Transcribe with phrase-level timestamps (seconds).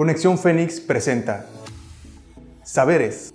[0.00, 1.44] Conexión Fénix presenta
[2.64, 3.34] Saberes,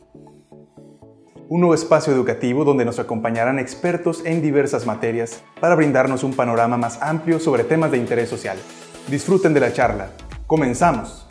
[1.48, 6.75] un nuevo espacio educativo donde nos acompañarán expertos en diversas materias para brindarnos un panorama
[6.75, 8.57] más amplio sobre temas de interés social.
[9.07, 10.09] Disfruten de la charla.
[10.48, 11.28] Comenzamos.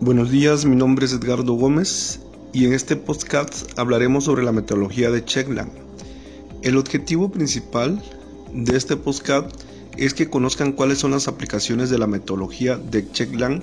[0.00, 2.20] Buenos días, mi nombre es Edgardo Gómez
[2.52, 5.72] y en este podcast hablaremos sobre la metodología de Checkland.
[6.60, 8.02] El objetivo principal
[8.52, 9.62] de este podcast
[9.96, 13.62] es que conozcan cuáles son las aplicaciones de la metodología de Checkland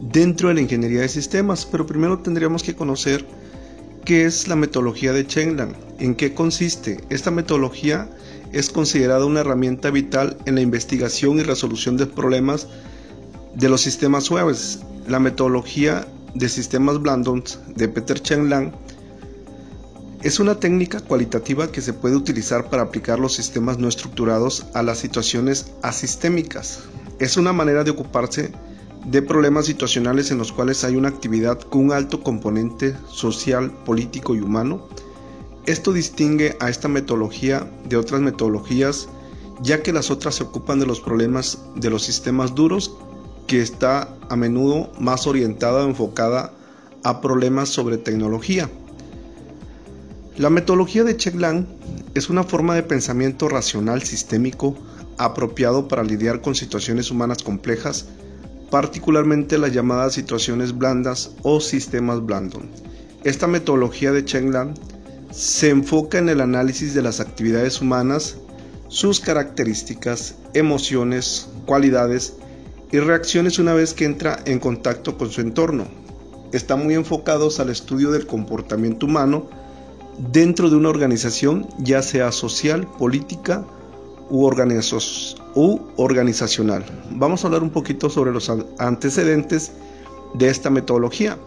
[0.00, 3.24] dentro de la ingeniería de sistemas, pero primero tendríamos que conocer
[4.04, 6.98] qué es la metodología de Checkland, en qué consiste.
[7.08, 8.10] Esta metodología
[8.52, 12.66] es considerada una herramienta vital en la investigación y resolución de problemas
[13.54, 14.80] de los sistemas suaves.
[15.06, 18.72] La metodología de sistemas blandos de Peter Cheng-Lang
[20.22, 24.84] es una técnica cualitativa que se puede utilizar para aplicar los sistemas no estructurados a
[24.84, 26.84] las situaciones asistémicas.
[27.18, 28.52] Es una manera de ocuparse
[29.04, 34.36] de problemas situacionales en los cuales hay una actividad con un alto componente social, político
[34.36, 34.86] y humano.
[35.66, 39.08] Esto distingue a esta metodología de otras metodologías,
[39.60, 42.96] ya que las otras se ocupan de los problemas de los sistemas duros,
[43.48, 46.52] que está a menudo más orientada o enfocada
[47.02, 48.70] a problemas sobre tecnología.
[50.38, 51.66] La metodología de Checkland
[52.14, 54.74] es una forma de pensamiento racional sistémico
[55.18, 58.06] apropiado para lidiar con situaciones humanas complejas,
[58.70, 62.62] particularmente las llamadas situaciones blandas o sistemas blandos.
[63.24, 64.78] Esta metodología de Checkland
[65.30, 68.38] se enfoca en el análisis de las actividades humanas,
[68.88, 72.36] sus características, emociones, cualidades
[72.90, 75.86] y reacciones una vez que entra en contacto con su entorno.
[76.52, 79.48] Está muy enfocados al estudio del comportamiento humano,
[80.18, 83.64] dentro de una organización, ya sea social, política
[84.30, 84.44] u,
[85.96, 86.84] organizacional.
[87.10, 89.72] Vamos a hablar un poquito sobre los antecedentes
[90.34, 91.38] de esta metodología.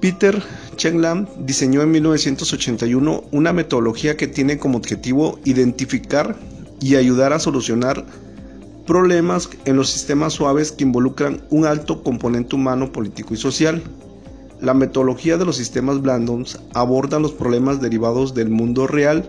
[0.00, 0.42] Peter
[0.76, 6.36] Cheng-Lam diseñó en 1981 una metodología que tiene como objetivo identificar
[6.80, 8.04] y ayudar a solucionar
[8.86, 13.80] problemas en los sistemas suaves que involucran un alto componente humano, político y social.
[14.62, 19.28] La metodología de los sistemas blandos aborda los problemas derivados del mundo real,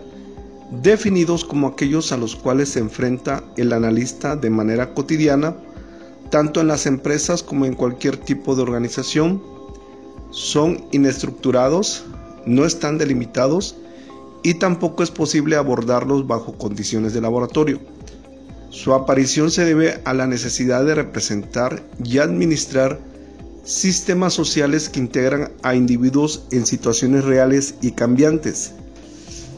[0.80, 5.56] definidos como aquellos a los cuales se enfrenta el analista de manera cotidiana,
[6.30, 9.42] tanto en las empresas como en cualquier tipo de organización.
[10.30, 12.04] Son inestructurados,
[12.46, 13.74] no están delimitados
[14.44, 17.80] y tampoco es posible abordarlos bajo condiciones de laboratorio.
[18.70, 23.00] Su aparición se debe a la necesidad de representar y administrar
[23.64, 28.72] sistemas sociales que integran a individuos en situaciones reales y cambiantes.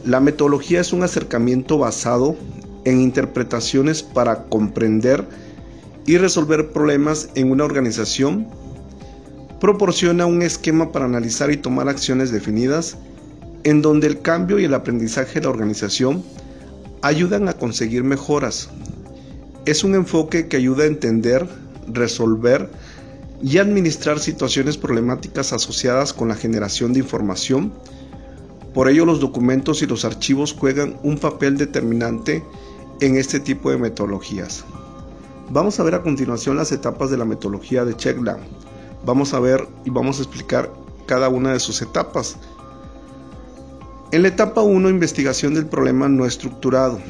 [0.04, 2.36] La metodología es un acercamiento basado
[2.84, 5.24] en interpretaciones para comprender
[6.06, 8.46] y resolver problemas en una organización,
[9.60, 12.96] proporciona un esquema para analizar y tomar acciones definidas,
[13.64, 16.22] en donde el cambio y el aprendizaje de la organización
[17.02, 18.68] ayudan a conseguir mejoras.
[19.64, 21.48] Es un enfoque que ayuda a entender,
[21.88, 22.70] resolver,
[23.42, 27.72] y administrar situaciones problemáticas asociadas con la generación de información.
[28.74, 32.42] Por ello los documentos y los archivos juegan un papel determinante
[33.00, 34.64] en este tipo de metodologías.
[35.50, 38.40] Vamos a ver a continuación las etapas de la metodología de Checkdown.
[39.04, 40.72] Vamos a ver y vamos a explicar
[41.06, 42.36] cada una de sus etapas.
[44.12, 47.00] En la etapa 1, investigación del problema no estructurado.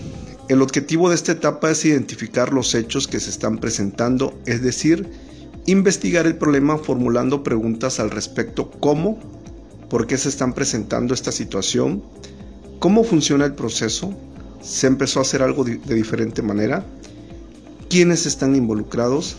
[0.48, 5.10] El objetivo de esta etapa es identificar los hechos que se están presentando, es decir,
[5.66, 9.18] investigar el problema formulando preguntas al respecto cómo,
[9.90, 12.02] por qué se están presentando esta situación,
[12.78, 14.14] cómo funciona el proceso,
[14.62, 16.84] se empezó a hacer algo de diferente manera,
[17.88, 19.36] quiénes están involucrados.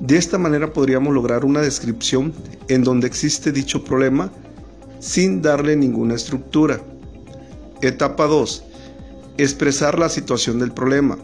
[0.00, 2.32] De esta manera podríamos lograr una descripción
[2.68, 4.30] en donde existe dicho problema
[5.00, 6.80] sin darle ninguna estructura.
[7.82, 8.64] Etapa 2.
[9.38, 11.18] Expresar la situación del problema.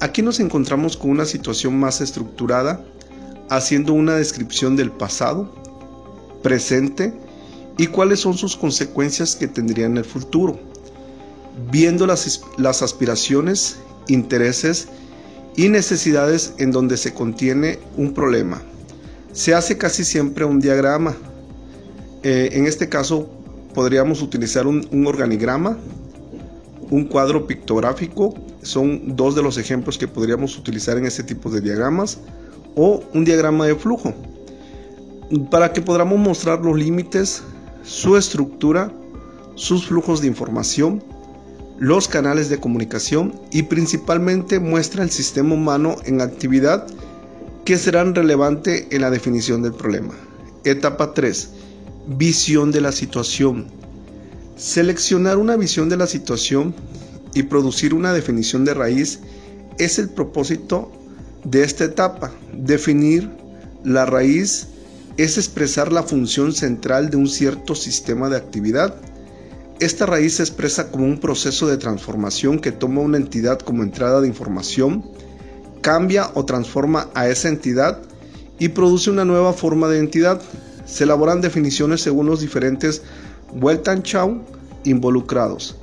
[0.00, 2.84] Aquí nos encontramos con una situación más estructurada
[3.50, 5.52] haciendo una descripción del pasado,
[6.42, 7.12] presente
[7.76, 10.58] y cuáles son sus consecuencias que tendría en el futuro,
[11.70, 13.76] viendo las, las aspiraciones,
[14.08, 14.88] intereses
[15.56, 18.62] y necesidades en donde se contiene un problema.
[19.32, 21.16] Se hace casi siempre un diagrama.
[22.22, 23.30] Eh, en este caso
[23.74, 25.78] podríamos utilizar un organigrama,
[26.90, 31.60] un cuadro pictográfico, son dos de los ejemplos que podríamos utilizar en este tipo de
[31.60, 32.18] diagramas
[32.78, 34.14] o un diagrama de flujo
[35.50, 37.42] para que podamos mostrar los límites,
[37.82, 38.90] su estructura,
[39.56, 41.02] sus flujos de información,
[41.78, 46.86] los canales de comunicación y principalmente muestra el sistema humano en actividad
[47.64, 50.14] que serán relevantes en la definición del problema.
[50.64, 51.50] Etapa 3.
[52.06, 53.66] Visión de la situación.
[54.56, 56.74] Seleccionar una visión de la situación
[57.34, 59.20] y producir una definición de raíz
[59.78, 60.90] es el propósito
[61.44, 62.32] de esta etapa.
[62.52, 63.30] Definir
[63.84, 64.68] la raíz
[65.16, 68.94] es expresar la función central de un cierto sistema de actividad.
[69.80, 74.20] Esta raíz se expresa como un proceso de transformación que toma una entidad como entrada
[74.20, 75.04] de información,
[75.80, 78.00] cambia o transforma a esa entidad
[78.58, 80.40] y produce una nueva forma de entidad.
[80.84, 83.02] Se elaboran definiciones según los diferentes
[83.60, 84.42] Weltanschauung
[84.84, 85.76] involucrados.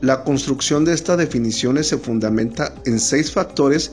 [0.00, 3.92] La construcción de estas definiciones se fundamenta en seis factores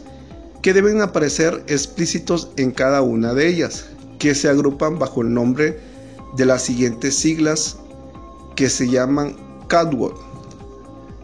[0.62, 3.86] que deben aparecer explícitos en cada una de ellas,
[4.18, 5.80] que se agrupan bajo el nombre
[6.36, 7.78] de las siguientes siglas
[8.56, 10.18] que se llaman CADWORD.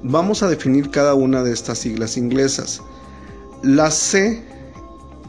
[0.04, 2.82] Vamos a definir cada una de estas siglas inglesas.
[3.64, 4.44] La C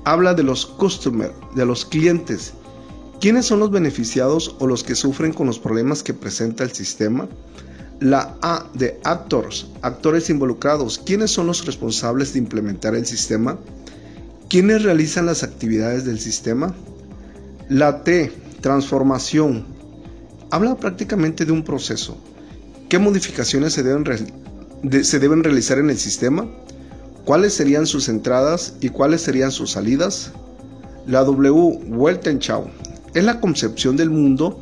[0.05, 2.53] habla de los customers, de los clientes.
[3.21, 7.27] ¿Quiénes son los beneficiados o los que sufren con los problemas que presenta el sistema?
[7.99, 10.99] La A de actors, actores involucrados.
[10.99, 13.59] ¿Quiénes son los responsables de implementar el sistema?
[14.49, 16.75] ¿Quiénes realizan las actividades del sistema?
[17.69, 19.67] La T, transformación.
[20.51, 22.17] Habla prácticamente de un proceso.
[22.89, 24.05] ¿Qué modificaciones se deben,
[25.05, 26.49] se deben realizar en el sistema?
[27.25, 30.31] ¿Cuáles serían sus entradas y cuáles serían sus salidas?
[31.07, 32.71] La W, Weltanschauung,
[33.15, 34.61] es la concepción del mundo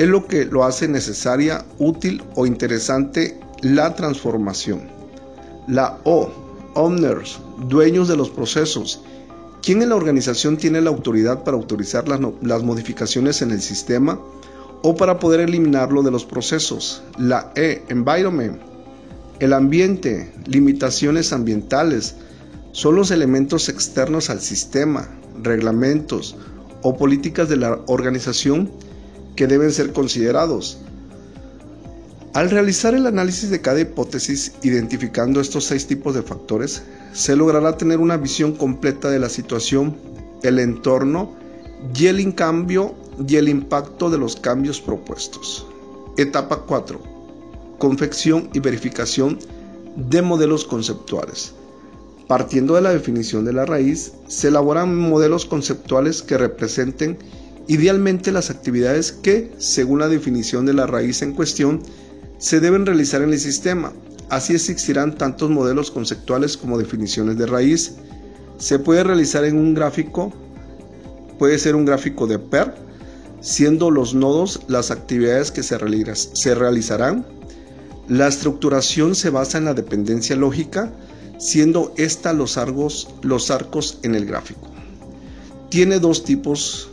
[0.00, 4.88] es lo que lo hace necesaria, útil o interesante la transformación.
[5.68, 7.38] La O, owners,
[7.68, 9.02] dueños de los procesos.
[9.62, 14.18] ¿Quién en la organización tiene la autoridad para autorizar las, las modificaciones en el sistema
[14.82, 17.02] o para poder eliminarlo de los procesos?
[17.18, 18.60] La E, environment,
[19.38, 22.16] el ambiente, limitaciones ambientales,
[22.72, 25.08] son los elementos externos al sistema,
[25.42, 26.36] reglamentos
[26.82, 28.70] o políticas de la organización
[29.36, 30.78] que deben ser considerados.
[32.32, 36.82] Al realizar el análisis de cada hipótesis, identificando estos seis tipos de factores,
[37.12, 39.96] se logrará tener una visión completa de la situación,
[40.44, 41.34] el entorno
[41.92, 42.94] y el cambio
[43.26, 45.66] y el impacto de los cambios propuestos.
[46.16, 47.00] Etapa 4.
[47.78, 49.38] Confección y verificación
[49.96, 51.52] de modelos conceptuales.
[52.28, 57.18] Partiendo de la definición de la raíz, se elaboran modelos conceptuales que representen
[57.70, 61.80] Idealmente las actividades que, según la definición de la raíz en cuestión,
[62.40, 63.92] se deben realizar en el sistema.
[64.30, 67.96] Así existirán tantos modelos conceptuales como definiciones de raíz.
[68.58, 70.32] Se puede realizar en un gráfico,
[71.38, 72.74] puede ser un gráfico de PER,
[73.40, 77.26] siendo los nodos las actividades que se, realizarán.
[78.08, 80.90] La estructuración se basa en la dependencia lógica,
[81.38, 82.58] siendo esta los,
[83.22, 84.68] los arcos en el gráfico.
[85.68, 86.88] Tiene dos tipos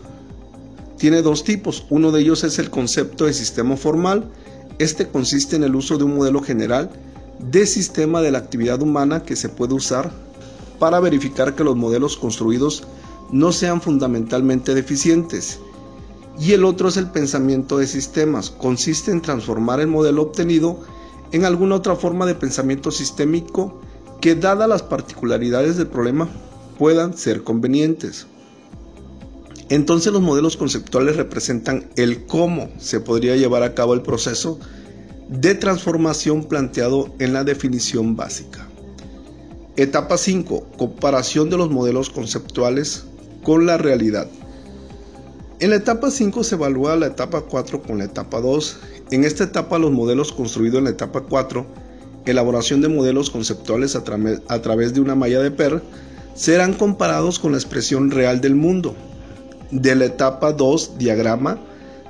[0.98, 1.86] tiene dos tipos.
[1.92, 4.32] Uno de ellos es el concepto de sistema formal.
[4.80, 6.92] Este consiste en el uso de un modelo general
[7.40, 10.12] de sistema de la actividad humana que se puede usar
[10.80, 12.84] para verificar que los modelos construidos
[13.32, 15.60] no sean fundamentalmente deficientes.
[16.40, 18.52] Y el otro es el pensamiento de sistemas.
[18.52, 20.80] Consiste en transformar el modelo obtenido
[21.32, 23.82] en alguna otra forma de pensamiento sistémico
[24.22, 26.30] que, dadas las particularidades del problema,
[26.78, 28.28] puedan ser convenientes.
[29.70, 34.60] Entonces los modelos conceptuales representan el cómo se podría llevar a cabo el proceso
[35.30, 38.68] de transformación planteado en la definición básica.
[39.76, 40.70] Etapa 5.
[40.78, 43.06] Comparación de los modelos conceptuales
[43.44, 44.28] con la realidad.
[45.60, 48.78] En la etapa 5 se evalúa la etapa 4 con la etapa 2.
[49.12, 51.66] En esta etapa los modelos construidos en la etapa 4,
[52.26, 54.04] elaboración de modelos conceptuales a,
[54.48, 55.82] a través de una malla de PER,
[56.36, 58.96] serán comparados con la expresión real del mundo,
[59.72, 61.60] de la etapa 2, diagrama,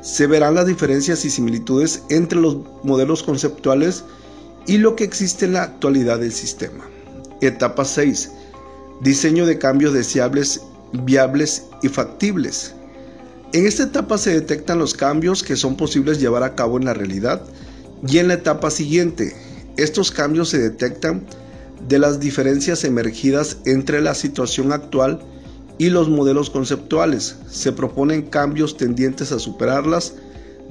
[0.01, 4.03] se verán las diferencias y similitudes entre los modelos conceptuales
[4.67, 6.85] y lo que existe en la actualidad del sistema.
[7.41, 8.31] Etapa 6.
[9.01, 10.61] Diseño de cambios deseables,
[11.03, 12.73] viables y factibles.
[13.53, 16.93] En esta etapa se detectan los cambios que son posibles llevar a cabo en la
[16.93, 17.41] realidad
[18.07, 19.35] y en la etapa siguiente,
[19.77, 21.25] estos cambios se detectan
[21.87, 25.36] de las diferencias emergidas entre la situación actual y
[25.79, 27.37] los modelos conceptuales.
[27.49, 30.13] Se proponen cambios tendientes a superarlas.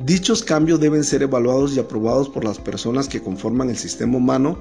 [0.05, 4.59] Dichos cambios deben ser evaluados y aprobados por las personas que conforman el sistema humano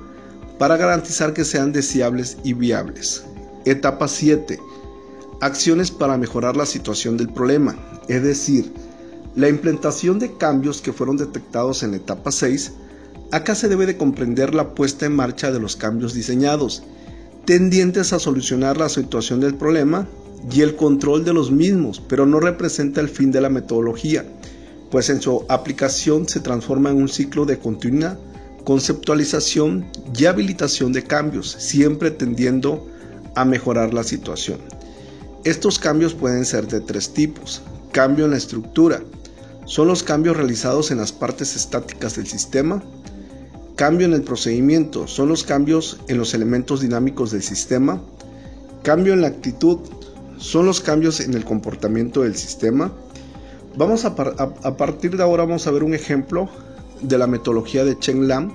[0.58, 3.24] para garantizar que sean deseables y viables.
[3.66, 4.60] Etapa 7.
[5.42, 7.76] Acciones para mejorar la situación del problema,
[8.08, 8.72] es decir,
[9.36, 12.72] la implementación de cambios que fueron detectados en etapa 6.
[13.32, 16.84] Acá se debe de comprender la puesta en marcha de los cambios diseñados,
[17.44, 20.08] tendientes a solucionar la situación del problema
[20.52, 24.26] y el control de los mismos, pero no representa el fin de la metodología,
[24.92, 28.18] pues en su aplicación se transforma en un ciclo de continua
[28.66, 29.86] conceptualización
[30.18, 32.86] y habilitación de cambios, siempre tendiendo
[33.36, 34.60] a mejorar la situación.
[35.44, 37.62] Estos cambios pueden ser de tres tipos.
[37.92, 39.02] Cambio en la estructura.
[39.66, 42.84] Son los cambios realizados en las partes estáticas del sistema.
[43.76, 45.08] Cambio en el procedimiento.
[45.08, 48.02] Son los cambios en los elementos dinámicos del sistema.
[48.82, 49.78] Cambio en la actitud.
[50.38, 52.92] Son los cambios en el comportamiento del sistema.
[53.78, 56.50] Vamos a, a partir de ahora vamos a ver un ejemplo
[57.02, 58.52] de la metodología de Chen Lam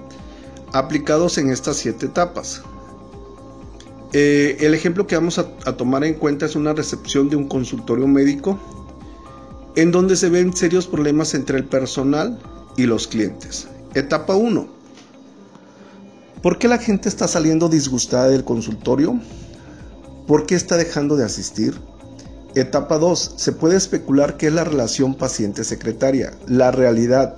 [0.72, 2.62] aplicados en estas siete etapas.
[4.12, 8.08] Eh, el ejemplo que vamos a, tomar en cuenta es una recepción de un consultorio
[8.08, 8.58] médico
[9.76, 12.38] en donde se ven serios problemas entre el personal
[12.76, 13.68] y los clientes.
[13.94, 14.66] Etapa 1.
[16.42, 19.20] ¿Por qué la gente está saliendo disgustada del consultorio?
[20.30, 21.74] ¿Por qué está dejando de asistir?
[22.54, 23.34] Etapa 2.
[23.34, 26.32] Se puede especular qué es la relación paciente-secretaria.
[26.46, 27.36] La realidad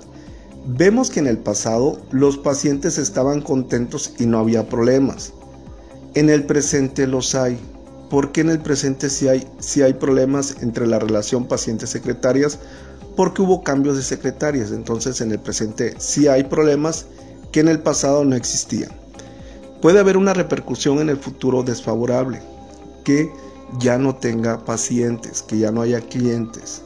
[0.67, 5.33] Vemos que en el pasado los pacientes estaban contentos y no había problemas.
[6.13, 7.57] En el presente los hay.
[8.11, 9.47] ¿Por qué en el presente sí hay,
[9.83, 12.59] hay problemas entre la relación pacientes-secretarias?
[13.15, 14.71] Porque hubo cambios de secretarias.
[14.71, 17.07] Entonces en el presente sí hay problemas
[17.51, 18.91] que en el pasado no existían.
[19.81, 22.52] Puede haber una repercusión en el futuro desfavorable,
[23.03, 23.31] que
[23.79, 26.81] ya no tenga pacientes, que ya no haya clientes.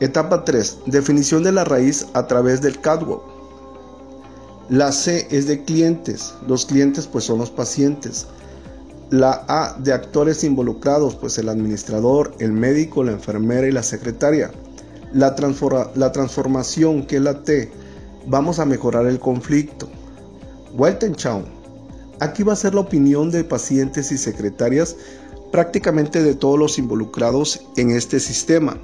[0.00, 0.78] Etapa 3.
[0.86, 3.22] Definición de la raíz a través del catwalk.
[4.68, 6.34] La C es de clientes.
[6.48, 8.26] Los clientes pues son los pacientes.
[9.10, 14.50] La A de actores involucrados, pues el administrador, el médico, la enfermera y la secretaria.
[15.12, 17.70] La, transformación, que es la T,
[18.26, 19.88] vamos a mejorar el conflicto.
[20.72, 21.44] Weltenschau.
[22.24, 24.96] Aquí va a ser la opinión de pacientes y secretarias
[25.52, 28.78] prácticamente de todos los involucrados en este sistema.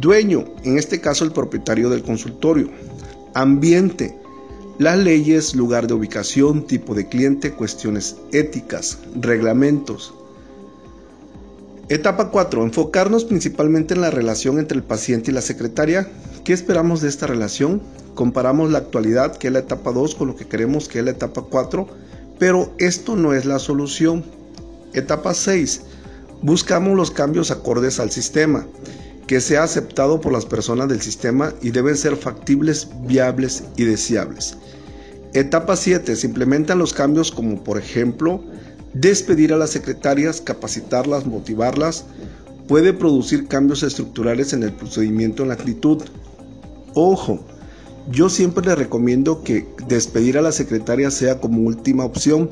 [0.00, 2.68] Dueño, en este caso el propietario del consultorio.
[3.34, 4.18] Ambiente,
[4.78, 10.12] las leyes, lugar de ubicación, tipo de cliente, cuestiones éticas, reglamentos.
[11.88, 12.64] Etapa 4.
[12.64, 16.10] Enfocarnos principalmente en la relación entre el paciente y la secretaria.
[16.42, 17.80] ¿Qué esperamos de esta relación?
[18.14, 21.12] Comparamos la actualidad, que es la etapa 2, con lo que queremos, que es la
[21.12, 21.86] etapa 4,
[22.38, 24.24] pero esto no es la solución.
[24.92, 25.82] Etapa 6.
[26.42, 28.66] Buscamos los cambios acordes al sistema
[29.26, 34.56] que sea aceptado por las personas del sistema y deben ser factibles, viables y deseables.
[35.34, 36.16] Etapa 7.
[36.16, 38.42] Se implementan los cambios como por ejemplo
[38.92, 42.06] despedir a las secretarias, capacitarlas, motivarlas.
[42.66, 46.02] Puede producir cambios estructurales en el procedimiento en la actitud.
[46.94, 47.44] Ojo,
[48.10, 52.50] yo siempre le recomiendo que despedir a la secretaria sea como última opción.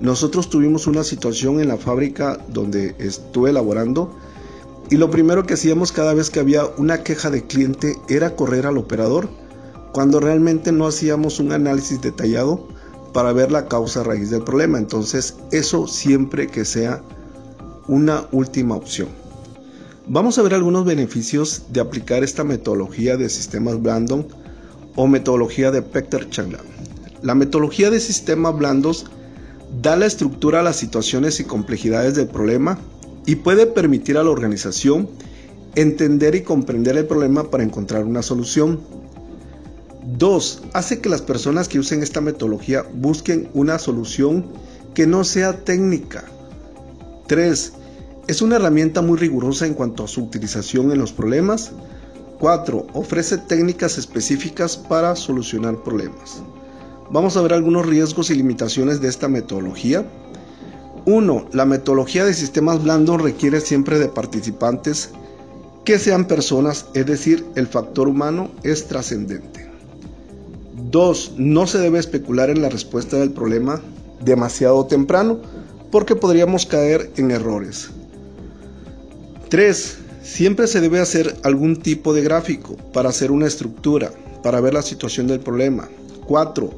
[0.00, 4.10] Nosotros tuvimos una situación en la fábrica donde estuve elaborando
[4.90, 8.66] y lo primero que hacíamos cada vez que había una queja de cliente era correr
[8.66, 9.28] al operador,
[9.92, 12.68] cuando realmente no hacíamos un análisis detallado
[13.12, 14.78] para ver la causa raíz del problema.
[14.78, 17.02] Entonces, eso siempre que sea
[17.88, 19.08] una última opción.
[20.06, 24.26] Vamos a ver algunos beneficios de aplicar esta metodología de sistemas Blandon
[24.96, 26.58] o metodología de Peter Changla.
[27.22, 29.06] La metodología de sistemas blandos
[29.82, 32.78] da la estructura a las situaciones y complejidades del problema
[33.26, 35.08] y puede permitir a la organización
[35.74, 38.80] entender y comprender el problema para encontrar una solución.
[40.18, 40.62] 2.
[40.74, 44.46] Hace que las personas que usen esta metodología busquen una solución
[44.94, 46.24] que no sea técnica.
[47.26, 47.72] 3.
[48.26, 51.72] Es una herramienta muy rigurosa en cuanto a su utilización en los problemas.
[52.44, 52.88] 4.
[52.92, 56.42] Ofrece técnicas específicas para solucionar problemas.
[57.10, 60.04] Vamos a ver algunos riesgos y limitaciones de esta metodología.
[61.06, 61.48] 1.
[61.52, 65.08] La metodología de sistemas blandos requiere siempre de participantes
[65.86, 69.66] que sean personas, es decir, el factor humano es trascendente.
[70.90, 71.36] 2.
[71.38, 73.80] No se debe especular en la respuesta del problema
[74.22, 75.38] demasiado temprano
[75.90, 77.88] porque podríamos caer en errores.
[79.48, 80.03] 3.
[80.24, 84.10] Siempre se debe hacer algún tipo de gráfico para hacer una estructura,
[84.42, 85.86] para ver la situación del problema.
[86.26, 86.70] 4.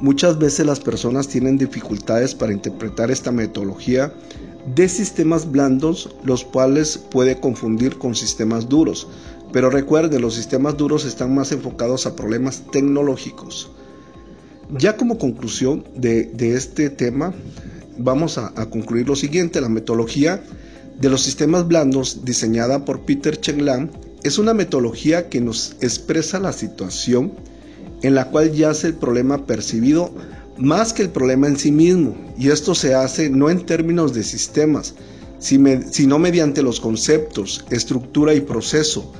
[0.00, 4.12] Muchas veces las personas tienen dificultades para interpretar esta metodología
[4.74, 9.06] de sistemas blandos, los cuales puede confundir con sistemas duros.
[9.52, 13.70] Pero recuerden, los sistemas duros están más enfocados a problemas tecnológicos.
[14.76, 17.32] Ya como conclusión de, este tema,
[17.96, 19.60] vamos a, concluir lo siguiente.
[19.60, 20.42] La metodología
[20.98, 23.90] de los sistemas blandos diseñada por Peter Cheng
[24.24, 27.32] es una metodología que nos expresa la situación
[28.02, 30.12] en la cual yace el problema percibido
[30.56, 34.24] más que el problema en sí mismo, y esto se hace no en términos de
[34.24, 34.94] sistemas,
[35.38, 39.12] sino mediante los conceptos, estructura y proceso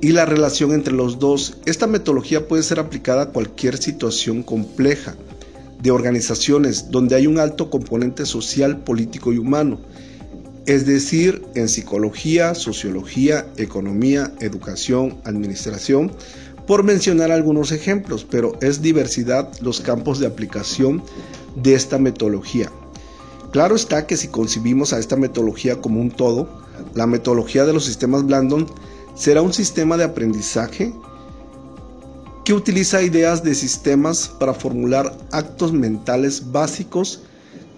[0.00, 1.56] y la relación entre los dos.
[1.66, 5.16] Esta metodología puede ser aplicada a cualquier situación compleja
[5.82, 9.80] de organizaciones donde hay un alto componente social, político y humano,
[10.66, 16.12] es decir, en psicología, sociología, economía, educación, administración,
[16.66, 21.02] por mencionar algunos ejemplos, pero es diversidad los campos de aplicación
[21.54, 22.70] de esta metodología.
[23.52, 26.48] Claro está que si concibimos a esta metodología como un todo,
[26.94, 28.66] la metodología de los sistemas Blandon
[29.14, 30.92] será un sistema de aprendizaje
[32.44, 37.22] que utiliza ideas de sistemas para formular actos mentales básicos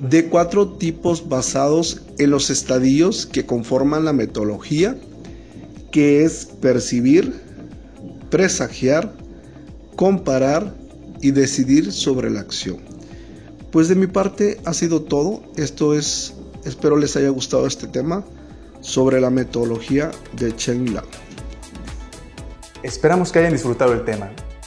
[0.01, 4.97] de cuatro tipos basados en los estadios que conforman la metodología,
[5.91, 7.35] que es percibir,
[8.31, 9.13] presagiar,
[9.97, 10.75] comparar
[11.21, 12.79] y decidir sobre la acción.
[13.73, 15.43] Pues de mi parte ha sido todo.
[15.57, 18.25] Esto es, espero les haya gustado este tema
[18.81, 21.05] sobre la metodología de Chen Lang.
[22.83, 24.31] Esperamos que hayan disfrutado el tema.